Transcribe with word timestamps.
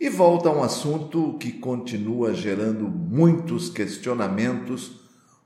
E 0.00 0.08
volta 0.08 0.48
a 0.48 0.52
um 0.52 0.62
assunto 0.62 1.36
que 1.38 1.52
continua 1.52 2.32
gerando 2.32 2.88
muitos 2.88 3.68
questionamentos 3.68 4.98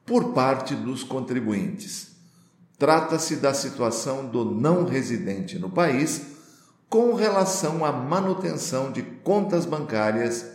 por 0.06 0.32
parte 0.32 0.76
dos 0.76 1.02
contribuintes. 1.02 2.12
Trata-se 2.78 3.34
da 3.34 3.52
situação 3.52 4.28
do 4.28 4.44
não 4.44 4.84
residente 4.84 5.58
no 5.58 5.68
país 5.68 6.22
com 6.88 7.14
relação 7.14 7.84
à 7.84 7.90
manutenção 7.90 8.92
de 8.92 9.02
contas 9.02 9.66
bancárias 9.66 10.46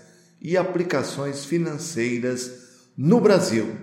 e 0.42 0.56
aplicações 0.56 1.44
financeiras 1.44 2.86
no 2.96 3.20
Brasil. 3.20 3.76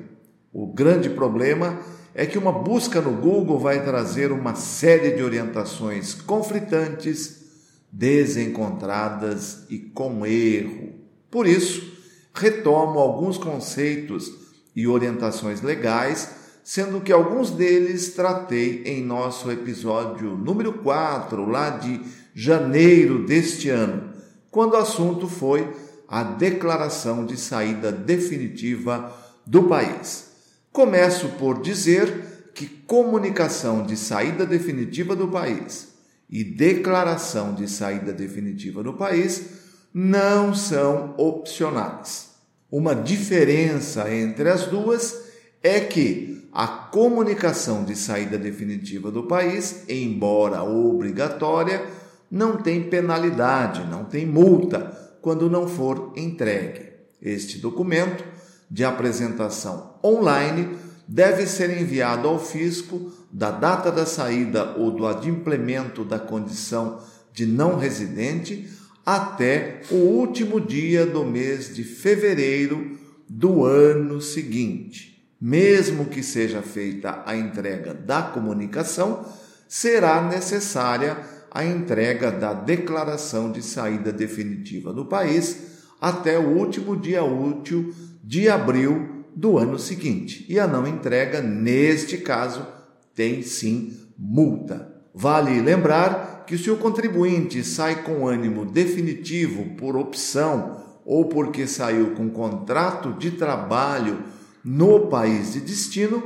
O 0.51 0.67
grande 0.67 1.11
problema 1.11 1.79
é 2.15 2.25
que 2.25 2.39
uma 2.39 2.53
busca 2.53 3.03
no 3.03 3.13
Google 3.13 3.59
vai 3.59 3.85
trazer 3.85 4.33
uma 4.33 4.55
série 4.55 5.11
de 5.11 5.23
orientações 5.23 6.15
conflitantes 6.15 7.45
desencontradas 7.91 9.65
e 9.71 9.79
com 9.79 10.27
erro. 10.27 10.95
Por 11.31 11.47
isso, 11.47 11.97
retomo 12.35 12.99
alguns 12.99 13.39
conceitos 13.39 14.33
e 14.75 14.87
orientações 14.87 15.63
legais, 15.63 16.31
sendo 16.63 17.01
que 17.01 17.13
alguns 17.13 17.51
deles 17.51 18.11
tratei 18.15 18.83
em 18.85 19.03
nosso 19.03 19.51
episódio 19.51 20.37
número 20.37 20.75
4, 20.75 21.49
lá 21.49 21.71
de 21.71 22.01
janeiro 22.35 23.25
deste 23.25 23.71
ano, 23.71 24.11
quando 24.51 24.75
o 24.75 24.79
assunto 24.79 25.29
foi 25.29 25.75
a 26.09 26.23
declaração 26.23 27.25
de 27.25 27.37
saída 27.37 27.91
definitiva 27.91 29.13
do 29.47 29.65
país. 29.65 30.27
Começo 30.73 31.29
por 31.39 31.63
dizer 31.63 32.51
que 32.55 32.67
comunicação 32.67 33.85
de 33.85 33.97
saída 33.97 34.45
definitiva 34.45 35.17
do 35.17 35.29
país 35.29 35.96
e 36.29 36.43
declaração 36.43 37.55
de 37.55 37.69
saída 37.69 38.13
definitiva 38.13 38.83
do 38.83 38.95
país 38.95 39.65
não 39.95 40.55
são 40.55 41.15
opcionais. 41.17 42.31
Uma 42.71 42.95
diferença 42.95 44.13
entre 44.13 44.51
as 44.51 44.67
duas 44.67 45.27
é 45.63 45.81
que 45.81 46.49
a 46.53 46.67
comunicação 46.67 47.85
de 47.85 47.95
saída 47.95 48.39
definitiva 48.39 49.11
do 49.11 49.25
país, 49.25 49.85
embora 49.89 50.63
obrigatória, 50.63 51.87
não 52.31 52.57
tem 52.57 52.83
penalidade, 52.85 53.87
não 53.89 54.05
tem 54.05 54.27
multa 54.27 54.81
quando 55.21 55.51
não 55.51 55.69
for 55.69 56.13
entregue. 56.17 56.93
Este 57.21 57.59
documento 57.59 58.25
de 58.71 58.85
apresentação 58.85 59.95
online 60.03 60.77
deve 61.09 61.47
ser 61.47 61.81
enviado 61.81 62.27
ao 62.27 62.39
fisco 62.39 63.13
da 63.31 63.51
data 63.51 63.93
da 63.93 64.05
saída 64.05 64.75
ou 64.77 64.91
do 64.91 65.07
adimplemento 65.07 66.05
da 66.05 66.19
condição 66.19 67.01
de 67.33 67.47
não 67.47 67.77
residente 67.77 68.69
até 69.05 69.83
o 69.91 69.97
último 69.97 70.61
dia 70.61 71.07
do 71.07 71.25
mês 71.25 71.75
de 71.75 71.85
fevereiro 71.85 72.99
do 73.29 73.65
ano 73.65 74.21
seguinte. 74.21 75.17
Mesmo 75.41 76.07
que 76.07 76.23
seja 76.23 76.63
feita 76.63 77.23
a 77.27 77.37
entrega 77.37 77.93
da 77.93 78.23
comunicação, 78.23 79.25
será 79.69 80.23
necessária 80.23 81.19
a 81.51 81.65
entrega 81.65 82.31
da 82.31 82.53
declaração 82.53 83.53
de 83.53 83.63
saída 83.63 84.13
definitiva 84.13 84.93
do 84.93 85.05
país 85.05 85.77
até 86.01 86.39
o 86.39 86.57
último 86.57 86.97
dia 86.97 87.23
útil 87.23 87.95
de 88.23 88.49
abril 88.49 89.16
do 89.37 89.59
ano 89.59 89.79
seguinte. 89.79 90.47
E 90.49 90.59
a 90.59 90.67
não 90.67 90.87
entrega, 90.87 91.43
neste 91.43 92.17
caso, 92.17 92.67
tem 93.15 93.43
sim 93.43 93.93
multa. 94.19 94.91
Vale 95.15 95.61
lembrar 95.61 96.45
que 96.47 96.57
se 96.57 96.71
o 96.71 96.79
contribuinte 96.79 97.63
sai 97.63 98.03
com 98.03 98.27
ânimo 98.27 98.65
definitivo 98.65 99.77
por 99.77 99.97
opção 99.97 100.83
ou 101.05 101.27
porque 101.27 101.67
saiu 101.67 102.13
com 102.15 102.31
contrato 102.31 103.13
de 103.13 103.33
trabalho 103.33 104.23
no 104.65 105.09
país 105.09 105.53
de 105.53 105.61
destino, 105.61 106.23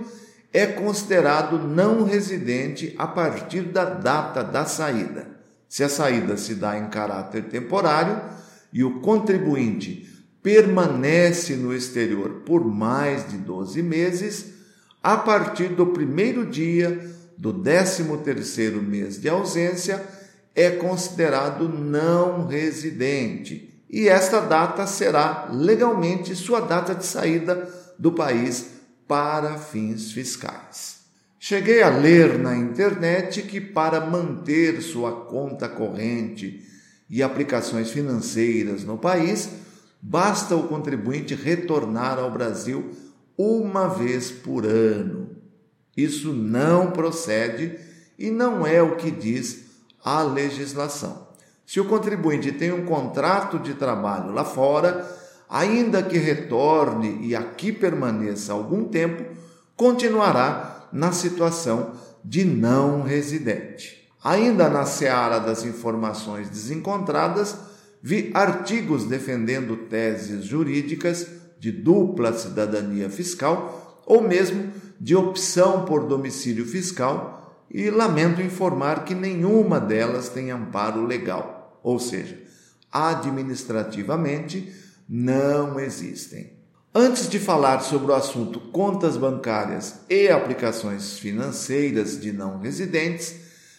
é 0.53 0.67
considerado 0.67 1.59
não 1.59 2.05
residente 2.05 2.95
a 2.97 3.07
partir 3.07 3.63
da 3.63 3.85
data 3.85 4.43
da 4.43 4.65
saída. 4.65 5.29
Se 5.69 5.85
a 5.85 5.89
saída 5.89 6.37
se 6.37 6.55
dá 6.55 6.79
em 6.79 6.89
caráter 6.89 7.45
temporário 7.45 8.21
e 8.73 8.83
o 8.83 9.01
contribuinte 9.01 10.10
permanece 10.43 11.55
no 11.57 11.75
exterior 11.75 12.43
por 12.47 12.65
mais 12.65 13.29
de 13.29 13.37
12 13.37 13.83
meses, 13.83 14.47
a 15.03 15.17
partir 15.17 15.69
do 15.69 15.87
primeiro 15.87 16.47
dia 16.47 17.11
do 17.37 17.55
13º 17.55 18.83
mês 18.83 19.21
de 19.21 19.29
ausência, 19.29 20.03
é 20.55 20.71
considerado 20.71 21.69
não 21.69 22.47
residente. 22.47 23.83
E 23.89 24.09
esta 24.09 24.41
data 24.41 24.87
será 24.87 25.49
legalmente 25.53 26.35
sua 26.37 26.61
data 26.61 26.95
de 26.95 27.05
saída 27.05 27.69
do 27.99 28.13
país 28.13 28.67
para 29.09 29.59
fins 29.59 30.13
fiscais. 30.13 31.01
Cheguei 31.39 31.83
a 31.83 31.89
ler 31.89 32.39
na 32.39 32.55
internet 32.55 33.43
que 33.43 33.61
para 33.61 34.01
manter 34.01 34.83
sua 34.83 35.25
conta 35.25 35.69
corrente 35.69 36.63
e 37.09 37.23
aplicações 37.23 37.91
financeiras 37.91 38.85
no 38.85 38.99
país, 38.99 39.49
basta 40.01 40.57
o 40.57 40.69
contribuinte 40.69 41.35
retornar 41.35 42.19
ao 42.19 42.31
Brasil 42.31 42.91
uma 43.37 43.89
vez 43.89 44.31
por 44.31 44.67
ano. 44.67 45.31
Isso 45.97 46.33
não 46.33 46.91
procede 46.91 47.79
e 48.19 48.31
não 48.31 48.67
é 48.67 48.83
o 48.83 48.97
que 48.97 49.11
diz 49.11 49.65
a 50.05 50.23
legislação. 50.23 51.29
Se 51.67 51.79
o 51.79 51.85
contribuinte 51.85 52.53
tem 52.53 52.73
um 52.73 52.85
contrato 52.85 53.59
de 53.59 53.75
trabalho 53.75 54.33
lá 54.33 54.45
fora, 54.45 55.09
ainda 55.49 56.03
que 56.03 56.19
retorne 56.19 57.27
e 57.27 57.37
aqui 57.37 57.73
permaneça 57.73 58.53
algum 58.53 58.85
tempo, 58.85 59.25
continuará 59.77 60.89
na 60.93 61.13
situação 61.13 61.93
de 62.25 62.45
não 62.45 63.03
residente. 63.03 64.11
Ainda 64.23 64.69
na 64.69 64.85
seara 64.85 65.39
das 65.39 65.65
informações 65.65 66.51
desencontradas, 66.51 67.57
vi 68.03 68.31
artigos 68.35 69.05
defendendo 69.05 69.77
teses 69.89 70.45
jurídicas 70.45 71.27
de 71.59 71.71
dupla 71.71 72.33
cidadania 72.33 73.11
fiscal 73.11 74.03
ou 74.07 74.23
mesmo 74.23 74.73
de 74.99 75.15
opção 75.15 75.85
por 75.85 76.07
domicílio 76.07 76.67
fiscal 76.67 77.65
e 77.71 77.91
lamento 77.91 78.43
informar 78.43 79.05
que 79.05 79.15
nenhuma 79.15 79.79
delas 79.79 80.29
tem 80.29 80.51
amparo 80.51 81.07
legal, 81.07 81.81
ou 81.83 81.99
seja, 81.99 82.39
administrativamente 82.91 84.73
não 85.09 85.79
existem. 85.79 86.59
Antes 86.93 87.29
de 87.29 87.39
falar 87.39 87.81
sobre 87.81 88.11
o 88.11 88.15
assunto 88.15 88.59
contas 88.59 89.17
bancárias 89.17 90.01
e 90.09 90.29
aplicações 90.29 91.19
financeiras 91.19 92.21
de 92.21 92.33
não 92.33 92.59
residentes, 92.59 93.37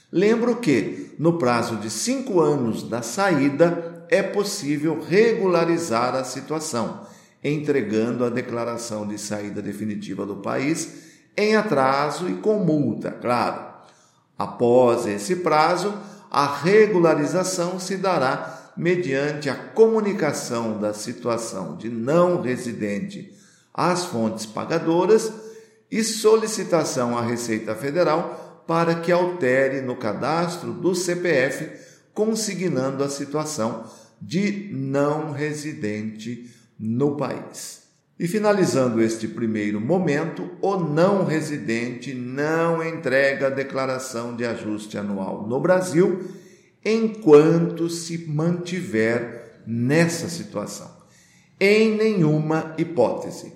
lembro 0.09 0.55
que, 0.57 1.13
no 1.19 1.37
prazo 1.37 1.75
de 1.75 1.89
cinco 1.89 2.39
anos 2.39 2.83
da 2.83 3.01
saída, 3.01 3.90
é 4.11 4.21
possível 4.21 5.01
regularizar 5.01 6.13
a 6.13 6.25
situação, 6.25 7.07
entregando 7.41 8.25
a 8.25 8.29
declaração 8.29 9.07
de 9.07 9.17
saída 9.17 9.61
definitiva 9.61 10.25
do 10.25 10.35
país 10.35 11.09
em 11.37 11.55
atraso 11.55 12.29
e 12.29 12.33
com 12.33 12.59
multa, 12.59 13.09
claro. 13.09 13.71
Após 14.37 15.07
esse 15.07 15.37
prazo, 15.37 15.93
a 16.29 16.45
regularização 16.45 17.79
se 17.79 17.95
dará 17.95 18.73
mediante 18.75 19.49
a 19.49 19.55
comunicação 19.55 20.77
da 20.77 20.93
situação 20.93 21.77
de 21.77 21.89
não 21.89 22.41
residente 22.41 23.33
às 23.73 24.05
fontes 24.05 24.45
pagadoras 24.45 25.31
e 25.89 26.03
solicitação 26.03 27.17
à 27.17 27.21
Receita 27.21 27.75
Federal 27.75 28.63
para 28.67 28.95
que 28.95 29.11
altere 29.11 29.81
no 29.81 29.95
cadastro 29.95 30.73
do 30.73 30.95
CPF, 30.95 31.71
consignando 32.13 33.03
a 33.03 33.09
situação 33.09 33.85
de 34.21 34.69
não 34.71 35.31
residente 35.31 36.49
no 36.79 37.15
país. 37.15 37.81
E 38.19 38.27
finalizando 38.27 39.01
este 39.01 39.27
primeiro 39.27 39.81
momento, 39.81 40.51
o 40.61 40.77
não 40.77 41.25
residente 41.25 42.13
não 42.13 42.85
entrega 42.85 43.47
a 43.47 43.49
declaração 43.49 44.35
de 44.35 44.45
ajuste 44.45 44.95
anual 44.95 45.47
no 45.47 45.59
Brasil 45.59 46.29
enquanto 46.85 47.89
se 47.89 48.27
mantiver 48.27 49.61
nessa 49.65 50.29
situação. 50.29 50.91
Em 51.59 51.95
nenhuma 51.95 52.75
hipótese. 52.77 53.53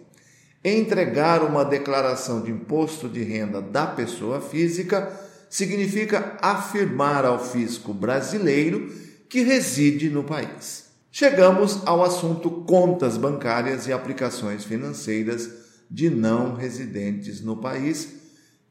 Entregar 0.63 1.44
uma 1.44 1.63
declaração 1.63 2.41
de 2.41 2.50
imposto 2.50 3.07
de 3.07 3.21
renda 3.21 3.61
da 3.61 3.85
pessoa 3.85 4.41
física 4.41 5.11
significa 5.47 6.38
afirmar 6.41 7.23
ao 7.23 7.44
fisco 7.44 7.94
brasileiro 7.94 8.91
que 9.35 9.41
reside 9.41 10.09
no 10.09 10.23
país. 10.23 10.85
Chegamos 11.11 11.81
ao 11.85 12.01
assunto 12.01 12.49
contas 12.49 13.17
bancárias 13.17 13.85
e 13.85 13.91
aplicações 13.91 14.63
financeiras 14.63 15.49
de 15.91 16.09
não 16.09 16.55
residentes 16.55 17.41
no 17.41 17.57
país, 17.57 18.13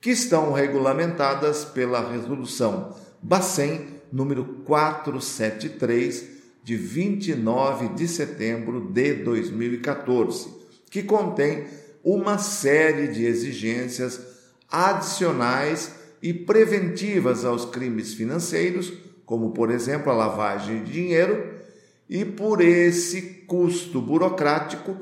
que 0.00 0.08
estão 0.08 0.54
regulamentadas 0.54 1.66
pela 1.66 2.10
resolução 2.10 2.96
Bacen 3.20 3.88
número 4.10 4.62
473 4.64 6.28
de 6.62 6.76
29 6.76 7.88
de 7.88 8.08
setembro 8.08 8.90
de 8.90 9.16
2014, 9.16 10.48
que 10.90 11.02
contém 11.02 11.66
uma 12.02 12.38
série 12.38 13.08
de 13.08 13.26
exigências 13.26 14.18
adicionais 14.70 15.92
e 16.22 16.32
preventivas 16.32 17.44
aos 17.44 17.66
crimes 17.66 18.14
financeiros, 18.14 19.04
como 19.24 19.50
por 19.52 19.70
exemplo 19.70 20.10
a 20.10 20.14
lavagem 20.14 20.84
de 20.84 20.92
dinheiro, 20.92 21.54
e 22.08 22.24
por 22.24 22.60
esse 22.60 23.22
custo 23.46 24.00
burocrático 24.00 24.96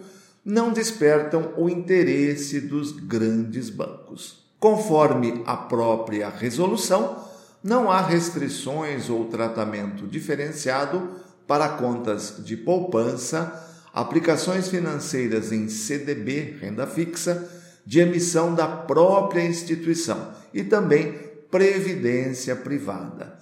não 0.44 0.72
despertam 0.72 1.52
o 1.56 1.68
interesse 1.68 2.60
dos 2.60 2.92
grandes 2.92 3.70
bancos. 3.70 4.42
Conforme 4.58 5.42
a 5.44 5.56
própria 5.56 6.28
resolução, 6.28 7.24
não 7.62 7.90
há 7.90 8.00
restrições 8.00 9.08
ou 9.08 9.26
tratamento 9.26 10.06
diferenciado 10.06 11.10
para 11.46 11.68
contas 11.70 12.36
de 12.38 12.56
poupança, 12.56 13.68
aplicações 13.92 14.68
financeiras 14.68 15.52
em 15.52 15.68
CDB, 15.68 16.56
renda 16.60 16.86
fixa, 16.86 17.48
de 17.84 18.00
emissão 18.00 18.54
da 18.54 18.66
própria 18.66 19.44
instituição 19.44 20.32
e 20.54 20.62
também 20.62 21.12
previdência 21.50 22.54
privada. 22.56 23.41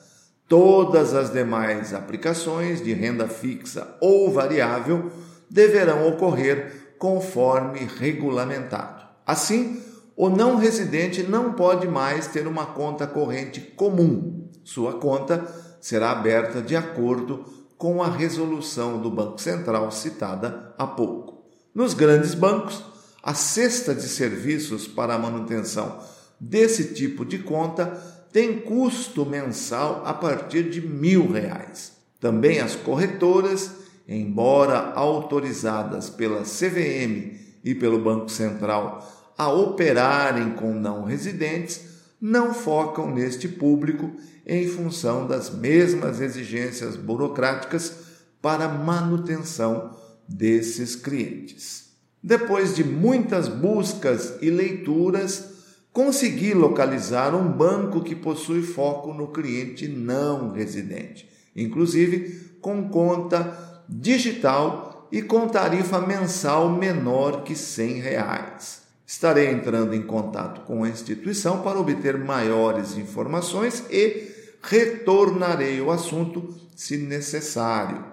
Todas 0.50 1.14
as 1.14 1.32
demais 1.32 1.94
aplicações 1.94 2.82
de 2.82 2.93
renda 2.93 3.29
fixa 3.29 3.97
ou 4.00 4.32
variável 4.32 5.08
deverão 5.49 6.08
ocorrer 6.08 6.97
conforme 6.99 7.88
regulamentado. 8.00 9.05
Assim, 9.25 9.81
o 10.17 10.29
não 10.29 10.56
residente 10.56 11.23
não 11.23 11.52
pode 11.52 11.87
mais 11.87 12.26
ter 12.26 12.49
uma 12.49 12.67
conta 12.67 13.06
corrente 13.06 13.61
comum. 13.61 14.50
Sua 14.64 14.94
conta 14.94 15.47
será 15.81 16.11
aberta 16.11 16.61
de 16.61 16.75
acordo 16.75 17.44
com 17.79 18.03
a 18.03 18.08
resolução 18.08 19.00
do 19.00 19.08
Banco 19.08 19.41
Central 19.41 19.93
citada 19.93 20.75
há 20.76 20.85
pouco. 20.85 21.44
Nos 21.73 21.94
grandes 21.94 22.35
bancos, 22.35 22.82
a 23.23 23.35
cesta 23.35 23.94
de 23.94 24.08
serviços 24.08 24.88
para 24.88 25.14
a 25.14 25.19
manutenção 25.19 26.00
desse 26.41 26.93
tipo 26.93 27.25
de 27.25 27.38
conta 27.38 28.19
tem 28.32 28.61
custo 28.61 29.27
mensal 29.27 30.03
a 30.05 30.15
partir 30.15 30.71
de 30.71 30.81
mil 30.81 31.31
reais. 31.31 31.93
Também 32.21 32.61
as 32.61 32.77
corretoras, 32.77 33.71
embora 34.06 34.93
autorizadas 34.94 36.11
pela 36.11 36.43
CVM 36.43 37.38
e 37.65 37.75
pelo 37.75 37.99
Banco 37.99 38.29
Central 38.29 39.06
a 39.37 39.50
operarem 39.50 40.50
com 40.50 40.75
não 40.75 41.05
residentes, 41.05 41.81
não 42.21 42.53
focam 42.53 43.11
neste 43.11 43.49
público 43.49 44.12
em 44.47 44.69
função 44.69 45.27
das 45.27 45.49
mesmas 45.49 46.21
exigências 46.21 46.94
burocráticas 46.94 47.94
para 48.43 48.69
manutenção 48.69 49.97
desses 50.29 50.94
clientes. 50.94 51.91
Depois 52.23 52.77
de 52.77 52.85
muitas 52.85 53.49
buscas 53.49 54.35
e 54.43 54.50
leituras, 54.50 55.60
consegui 55.93 56.55
localizar 56.55 57.35
um 57.35 57.51
banco 57.51 58.03
que 58.03 58.15
possui 58.15 58.63
foco 58.63 59.13
no 59.13 59.29
cliente 59.29 59.89
não 59.89 60.53
residente, 60.53 61.29
inclusive 61.55 62.57
com 62.61 62.89
conta 62.89 63.83
digital 63.89 65.09
e 65.11 65.21
com 65.23 65.49
tarifa 65.49 66.01
mensal 66.01 66.71
menor 66.71 67.43
que 67.43 67.57
100 67.57 68.01
reais. 68.01 68.83
Estarei 69.05 69.51
entrando 69.51 69.93
em 69.93 70.03
contato 70.03 70.61
com 70.61 70.85
a 70.85 70.89
instituição 70.89 71.63
para 71.63 71.81
obter 71.81 72.17
maiores 72.17 72.97
informações 72.97 73.85
e 73.91 74.29
retornarei 74.63 75.81
o 75.81 75.91
assunto 75.91 76.55
se 76.77 76.97
necessário. 76.97 78.05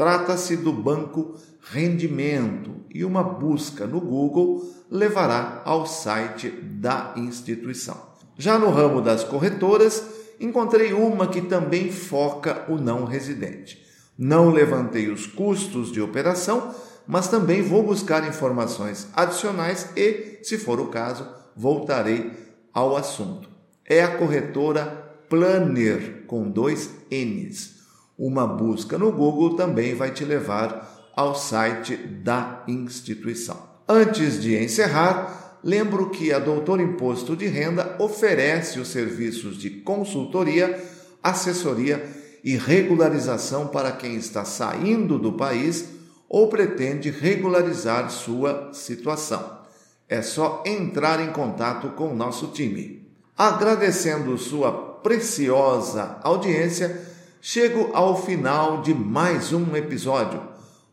Trata-se 0.00 0.56
do 0.56 0.72
banco 0.72 1.34
Rendimento 1.60 2.70
e 2.88 3.04
uma 3.04 3.22
busca 3.22 3.86
no 3.86 4.00
Google 4.00 4.64
levará 4.90 5.60
ao 5.62 5.84
site 5.84 6.48
da 6.48 7.12
instituição. 7.18 8.00
Já 8.38 8.58
no 8.58 8.70
ramo 8.70 9.02
das 9.02 9.24
corretoras, 9.24 10.02
encontrei 10.40 10.94
uma 10.94 11.26
que 11.26 11.42
também 11.42 11.92
foca 11.92 12.64
o 12.66 12.76
não 12.76 13.04
residente. 13.04 13.84
Não 14.16 14.48
levantei 14.48 15.10
os 15.10 15.26
custos 15.26 15.92
de 15.92 16.00
operação 16.00 16.74
mas 17.06 17.28
também 17.28 17.60
vou 17.60 17.82
buscar 17.82 18.26
informações 18.26 19.06
adicionais 19.12 19.90
e, 19.94 20.38
se 20.42 20.56
for 20.56 20.80
o 20.80 20.86
caso, 20.86 21.28
voltarei 21.54 22.32
ao 22.72 22.96
assunto. 22.96 23.50
É 23.84 24.02
a 24.02 24.16
corretora 24.16 24.86
Planner 25.28 26.24
com 26.26 26.48
dois 26.48 26.88
N's. 27.10 27.79
Uma 28.20 28.46
busca 28.46 28.98
no 28.98 29.10
Google 29.10 29.56
também 29.56 29.94
vai 29.94 30.10
te 30.10 30.26
levar 30.26 31.10
ao 31.16 31.34
site 31.34 31.96
da 31.96 32.62
instituição. 32.68 33.56
Antes 33.88 34.42
de 34.42 34.62
encerrar, 34.62 35.58
lembro 35.64 36.10
que 36.10 36.30
a 36.30 36.38
Doutor 36.38 36.82
Imposto 36.82 37.34
de 37.34 37.46
Renda 37.46 37.96
oferece 37.98 38.78
os 38.78 38.88
serviços 38.88 39.56
de 39.56 39.70
consultoria, 39.70 40.84
assessoria 41.22 42.06
e 42.44 42.58
regularização 42.58 43.68
para 43.68 43.90
quem 43.90 44.16
está 44.16 44.44
saindo 44.44 45.18
do 45.18 45.32
país 45.32 45.88
ou 46.28 46.48
pretende 46.48 47.08
regularizar 47.08 48.10
sua 48.10 48.68
situação. 48.74 49.60
É 50.06 50.20
só 50.20 50.62
entrar 50.66 51.26
em 51.26 51.32
contato 51.32 51.88
com 51.96 52.08
o 52.08 52.16
nosso 52.16 52.48
time. 52.48 53.10
Agradecendo 53.34 54.36
sua 54.36 54.70
preciosa 55.02 56.18
audiência, 56.22 57.08
chego 57.40 57.90
ao 57.94 58.20
final 58.20 58.82
de 58.82 58.92
mais 58.92 59.52
um 59.52 59.74
episódio. 59.74 60.42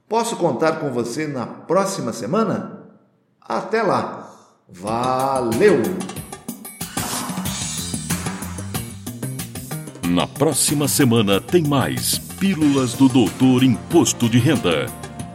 Posso 0.08 0.38
contar 0.38 0.80
com 0.80 0.92
você 0.92 1.28
na 1.28 1.46
próxima 1.46 2.14
semana? 2.14 2.84
Até 3.42 3.84
lá! 3.84 4.32
Valeu! 4.70 5.82
Na 10.08 10.26
próxima 10.26 10.88
semana 10.88 11.40
tem 11.40 11.64
mais 11.64 12.18
Pílulas 12.18 12.94
do 12.94 13.10
Doutor 13.10 13.64
Imposto 13.64 14.30
de 14.30 14.40
Renda. 14.40 14.88